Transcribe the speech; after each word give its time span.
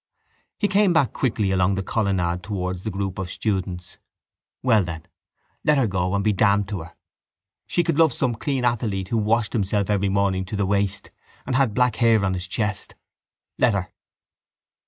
He 0.57 0.67
came 0.67 0.93
back 0.93 1.13
quickly 1.13 1.51
along 1.51 1.75
the 1.75 1.83
colonnade 1.83 2.41
towards 2.41 2.81
the 2.81 2.89
group 2.89 3.19
of 3.19 3.29
students. 3.29 3.99
Well 4.63 4.83
then, 4.83 5.05
let 5.63 5.77
her 5.77 5.85
go 5.85 6.15
and 6.15 6.23
be 6.23 6.33
damned 6.33 6.67
to 6.69 6.79
her! 6.81 6.95
She 7.67 7.83
could 7.83 7.99
love 7.99 8.11
some 8.11 8.33
clean 8.33 8.65
athlete 8.65 9.09
who 9.09 9.19
washed 9.19 9.53
himself 9.53 9.91
every 9.91 10.09
morning 10.09 10.43
to 10.45 10.55
the 10.55 10.65
waist 10.65 11.11
and 11.45 11.55
had 11.55 11.75
black 11.75 11.97
hair 11.97 12.25
on 12.25 12.33
his 12.33 12.47
chest. 12.47 12.95
Let 13.59 13.75
her. 13.75 13.91